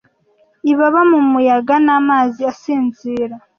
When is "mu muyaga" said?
1.11-1.75